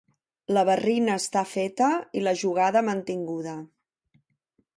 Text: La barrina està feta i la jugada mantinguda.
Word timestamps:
La 0.55 0.61
barrina 0.69 1.17
està 1.21 1.43
feta 1.51 1.91
i 2.21 2.25
la 2.29 2.35
jugada 2.45 2.83
mantinguda. 2.89 3.55